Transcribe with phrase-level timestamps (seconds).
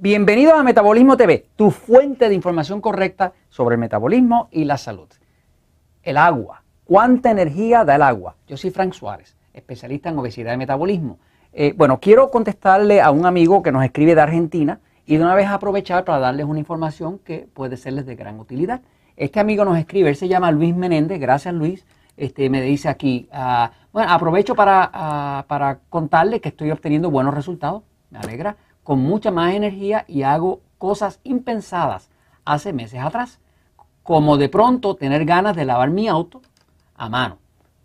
[0.00, 5.08] Bienvenido a Metabolismo TV, tu fuente de información correcta sobre el metabolismo y la salud.
[6.04, 6.62] El agua.
[6.84, 8.36] ¿Cuánta energía da el agua?
[8.46, 11.18] Yo soy Frank Suárez, especialista en obesidad y metabolismo.
[11.52, 15.34] Eh, bueno, quiero contestarle a un amigo que nos escribe de Argentina y de una
[15.34, 18.82] vez aprovechar para darles una información que puede serles de gran utilidad.
[19.16, 21.84] Este amigo nos escribe, él se llama Luis Menéndez, gracias Luis,
[22.16, 27.34] este, me dice aquí, ah, bueno, aprovecho para, ah, para contarle que estoy obteniendo buenos
[27.34, 28.56] resultados, me alegra,
[28.88, 32.08] con mucha más energía y hago cosas impensadas
[32.46, 33.38] hace meses atrás,
[34.02, 36.40] como de pronto tener ganas de lavar mi auto
[36.94, 37.36] a mano.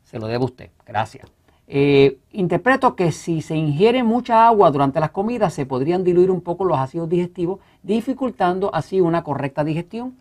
[0.06, 1.30] Se lo debo a usted, gracias.
[1.68, 6.40] Eh, interpreto que si se ingiere mucha agua durante las comidas se podrían diluir un
[6.40, 10.16] poco los ácidos digestivos, dificultando así una correcta digestión.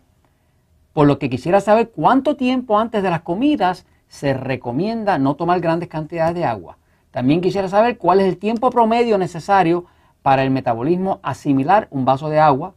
[0.91, 5.61] Por lo que quisiera saber cuánto tiempo antes de las comidas se recomienda no tomar
[5.61, 6.77] grandes cantidades de agua.
[7.11, 9.85] También quisiera saber cuál es el tiempo promedio necesario
[10.23, 12.73] para el metabolismo asimilar un vaso de agua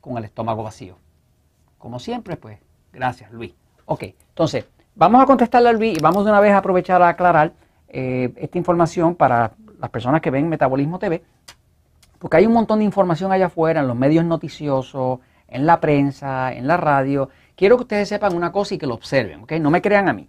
[0.00, 0.96] con el estómago vacío.
[1.78, 2.60] Como siempre, pues,
[2.92, 3.52] gracias Luis.
[3.86, 7.08] Ok, entonces, vamos a contestarle a Luis y vamos de una vez a aprovechar a
[7.08, 7.52] aclarar
[7.88, 11.24] eh, esta información para las personas que ven Metabolismo TV,
[12.20, 16.52] porque hay un montón de información allá afuera, en los medios noticiosos, en la prensa,
[16.52, 17.30] en la radio.
[17.56, 19.54] Quiero que ustedes sepan una cosa y que lo observen, ¿ok?
[19.54, 20.28] No me crean a mí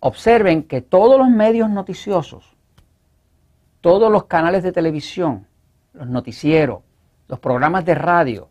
[0.00, 2.54] observen que todos los medios noticiosos,
[3.80, 5.46] todos los canales de televisión,
[5.96, 6.80] los noticieros,
[7.28, 8.48] los programas de radio,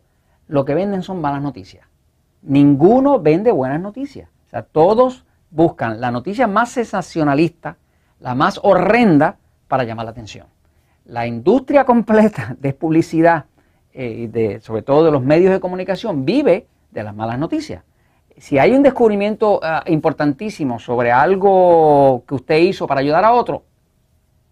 [0.48, 1.86] lo que venden son malas noticias.
[2.42, 4.28] Ninguno vende buenas noticias.
[4.46, 7.76] O sea, todos buscan la noticia más sensacionalista,
[8.20, 10.46] la más horrenda para llamar la atención.
[11.06, 13.46] La industria completa de publicidad,
[13.92, 17.82] eh, de, sobre todo de los medios de comunicación, vive de las malas noticias
[18.38, 23.64] si hay un descubrimiento ah, importantísimo sobre algo que usted hizo para ayudar a otro,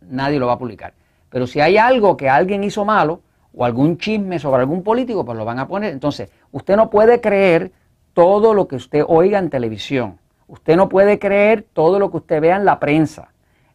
[0.00, 0.94] nadie lo va a publicar.
[1.34, 3.20] Pero si hay algo que alguien hizo malo
[3.52, 5.92] o algún chisme sobre algún político, pues lo van a poner.
[5.92, 7.72] Entonces, usted no puede creer
[8.12, 10.20] todo lo que usted oiga en televisión.
[10.46, 13.32] Usted no puede creer todo lo que usted vea en la prensa.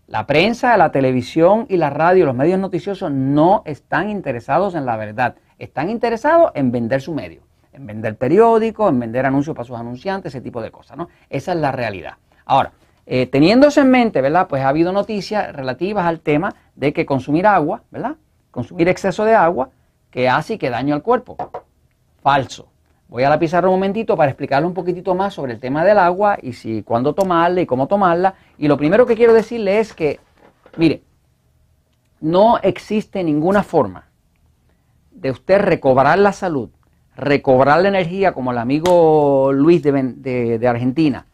[0.07, 4.95] La prensa, la televisión y la radio, los medios noticiosos no están interesados en la
[4.95, 5.35] verdad.
[5.57, 7.41] Están interesados en vender su medio
[7.73, 11.09] en vender periódicos, en vender anuncios para sus anunciantes, ese tipo de cosas, ¿no?
[11.29, 12.13] Esa es la realidad.
[12.45, 12.71] Ahora,
[13.11, 14.47] eh, teniendo eso en mente, ¿verdad?
[14.47, 18.17] Pues ha habido noticias relativas al tema de que consumir agua, ¿verdad?
[18.51, 19.71] Consumir exceso de agua,
[20.11, 21.35] que hace que daño al cuerpo.
[22.21, 22.69] Falso.
[23.07, 25.97] Voy a la pizarra un momentito para explicarle un poquitito más sobre el tema del
[25.97, 28.35] agua y si cuándo tomarla y cómo tomarla.
[28.59, 30.19] Y lo primero que quiero decirle es que,
[30.77, 31.01] mire,
[32.21, 34.07] no existe ninguna forma
[35.09, 36.69] de usted recobrar la salud
[37.19, 41.25] recobrar la energía, como el amigo Luis de, Argentina,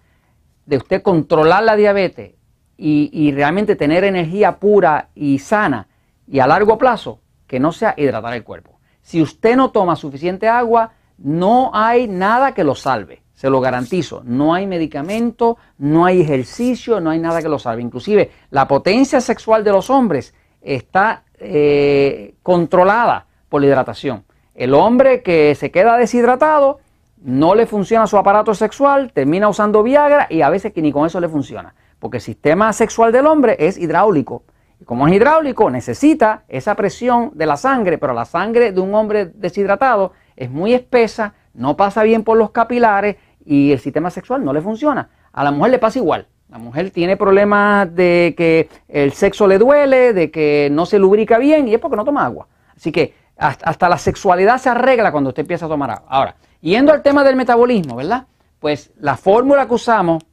[0.65, 2.33] de usted controlar la diabetes
[2.77, 5.87] y, realmente tener energía pura y sana
[6.27, 8.79] y a largo plazo, que no sea hidratar el cuerpo.
[9.01, 14.23] Si usted no toma suficiente agua, no hay nada que lo salve, se lo garantizo.
[14.25, 17.81] No hay medicamento, no hay ejercicio, no hay nada que lo salve.
[17.81, 24.25] Inclusive la potencia sexual de los hombres está eh, controlada por la hidratación.
[24.55, 26.79] El hombre que se queda deshidratado,
[27.25, 31.07] no le funciona su aparato sexual, termina usando Viagra y a veces que ni con
[31.07, 31.73] eso le funciona.
[31.97, 34.43] Porque el sistema sexual del hombre es hidráulico.
[34.79, 38.93] Y como es hidráulico, necesita esa presión de la sangre, pero la sangre de un
[38.93, 44.45] hombre deshidratado es muy espesa, no pasa bien por los capilares y el sistema sexual
[44.45, 45.09] no le funciona.
[45.33, 46.27] A la mujer le pasa igual.
[46.49, 51.39] La mujer tiene problemas de que el sexo le duele, de que no se lubrica
[51.39, 52.47] bien y es porque no toma agua.
[52.75, 56.07] Así que hasta, la sexualidad se arregla cuando usted empieza a tomar agua.
[56.09, 58.27] Ahora, yendo al tema del metabolismo, ¿verdad?
[58.59, 60.23] Pues la fórmula que usamos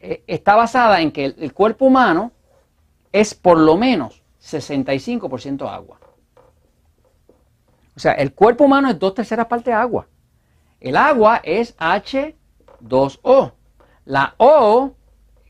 [0.00, 2.32] eh, está basada en que el, cuerpo humano
[3.12, 5.98] es por lo menos 65% agua.
[7.96, 10.06] O sea, el cuerpo humano es dos terceras partes agua.
[10.80, 13.52] El agua es H2O.
[14.04, 14.92] La O,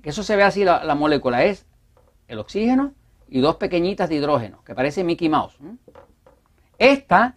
[0.03, 1.67] que eso se ve así la, molécula, es
[2.27, 2.95] el oxígeno
[3.29, 5.59] y dos pequeñitas de hidrógeno, que parece Mickey Mouse.
[6.79, 7.35] Esta,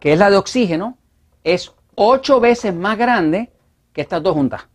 [0.00, 0.96] que es la de oxígeno,
[1.44, 3.52] es ocho veces más grande
[3.92, 4.66] que estas dos juntas.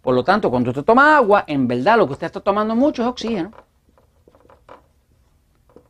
[0.00, 3.02] Por lo tanto, cuando usted toma agua, en verdad lo que usted está tomando mucho
[3.02, 3.52] es oxígeno.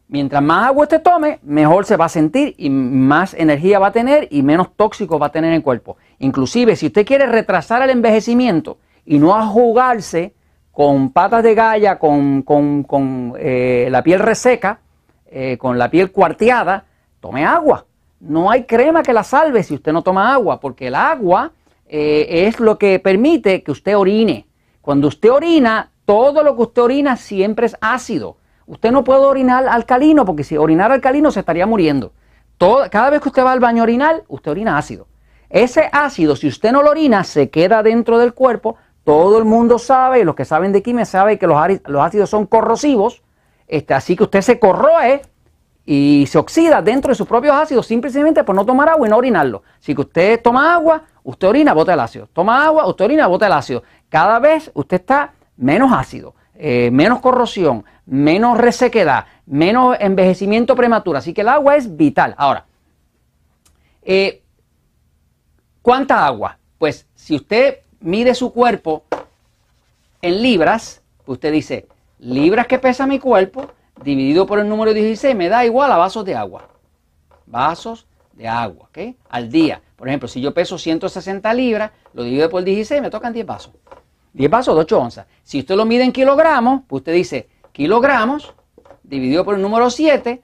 [0.06, 3.92] Mientras más agua usted tome, mejor se va a sentir y más energía va a
[3.92, 5.96] tener y menos tóxico va a tener en el cuerpo.
[6.20, 10.34] Inclusive, si usted quiere retrasar el envejecimiento y no jugarse
[10.70, 12.44] con patas de galla, con,
[13.38, 14.80] eh, la piel reseca,
[15.26, 16.84] eh, con la piel cuarteada,
[17.24, 17.86] tome agua.
[18.20, 21.52] No hay crema que la salve si usted no toma agua, porque el agua
[21.88, 24.46] eh, es lo que permite que usted orine.
[24.82, 28.36] Cuando usted orina, todo lo que usted orina siempre es ácido.
[28.66, 32.12] Usted no puede orinar alcalino, porque si orinar alcalino se estaría muriendo.
[32.90, 35.06] cada vez que usted va al baño orinal, usted orina ácido.
[35.48, 38.76] Ese ácido, si usted no lo orina, se queda dentro del cuerpo.
[39.02, 41.58] Todo el mundo sabe, y los que saben de química saben que los,
[42.02, 43.22] ácidos son corrosivos.
[43.66, 45.22] Este, así que usted se corroe
[45.86, 49.16] y se oxida dentro de sus propios ácidos simplemente por no tomar agua y no
[49.16, 49.62] orinarlo.
[49.80, 52.28] Si que usted toma agua, usted orina, bota el ácido.
[52.32, 53.82] Toma agua, usted orina, bota el ácido.
[54.08, 61.18] Cada vez usted está menos ácido, eh, menos corrosión, menos resequedad, menos envejecimiento prematuro.
[61.18, 62.34] Así que el agua es vital.
[62.38, 62.64] Ahora,
[64.02, 64.42] eh,
[65.82, 66.58] ¿cuánta agua?
[66.78, 69.04] Pues si usted mide su cuerpo
[70.22, 71.86] en libras, usted dice,
[72.18, 73.70] libras que pesa mi cuerpo,
[74.02, 76.68] dividido por el número 16 me da igual a vasos de agua.
[77.46, 79.16] Vasos de agua, ¿ok?
[79.28, 79.80] Al día.
[79.96, 83.72] Por ejemplo, si yo peso 160 libras, lo divido por 16, me tocan 10 vasos.
[84.32, 85.26] 10 vasos de 8 onzas.
[85.42, 88.54] Si usted lo mide en kilogramos, pues usted dice kilogramos
[89.02, 90.42] dividido por el número 7,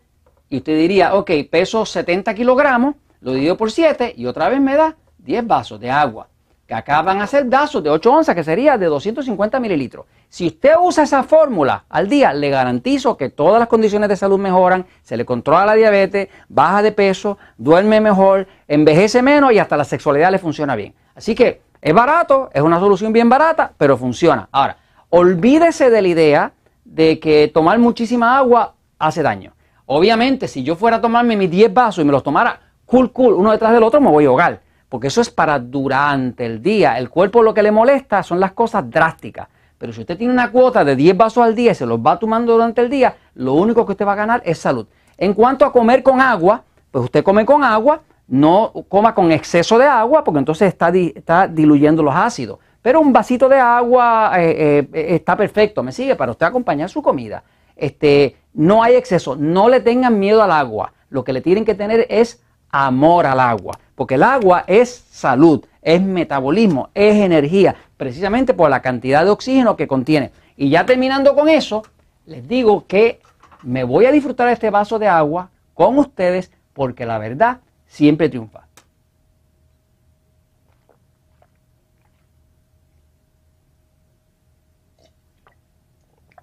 [0.48, 4.76] y usted diría, ok, peso 70 kilogramos, lo divido por 7, y otra vez me
[4.76, 6.28] da 10 vasos de agua
[6.70, 10.06] que acá van a ser vasos de 8 onzas, que sería de 250 mililitros.
[10.28, 14.38] Si usted usa esa fórmula al día, le garantizo que todas las condiciones de salud
[14.38, 19.76] mejoran, se le controla la diabetes, baja de peso, duerme mejor, envejece menos y hasta
[19.76, 20.94] la sexualidad le funciona bien.
[21.16, 24.48] Así que es barato, es una solución bien barata, pero funciona.
[24.52, 24.76] Ahora,
[25.08, 26.52] olvídese de la idea
[26.84, 29.54] de que tomar muchísima agua hace daño.
[29.86, 33.34] Obviamente, si yo fuera a tomarme mis 10 vasos y me los tomara cool, cool,
[33.34, 36.98] uno detrás del otro, me voy a ahogar porque eso es para durante el día.
[36.98, 39.48] El cuerpo lo que le molesta son las cosas drásticas.
[39.78, 42.18] Pero si usted tiene una cuota de 10 vasos al día y se los va
[42.18, 44.86] tomando durante el día, lo único que usted va a ganar es salud.
[45.16, 49.78] En cuanto a comer con agua, pues usted come con agua, no coma con exceso
[49.78, 52.58] de agua, porque entonces está, diluyendo los ácidos.
[52.82, 57.00] Pero un vasito de agua eh, eh, está perfecto, me sigue, para usted acompañar su
[57.00, 57.44] comida.
[57.76, 60.92] Este, no hay exceso, no le tengan miedo al agua.
[61.10, 65.64] Lo que le tienen que tener es amor al agua, porque el agua es salud,
[65.82, 70.30] es metabolismo, es energía, precisamente por la cantidad de oxígeno que contiene.
[70.56, 71.82] Y ya terminando con eso,
[72.26, 73.20] les digo que
[73.62, 78.66] me voy a disfrutar este vaso de agua con ustedes porque la verdad siempre triunfa.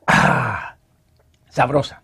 [0.07, 0.75] Ah,
[1.50, 2.01] sabrosa.